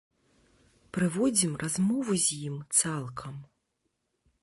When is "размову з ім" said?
1.65-2.55